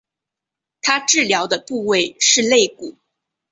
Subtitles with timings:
[0.81, 2.97] 她治疗的部位是肋骨。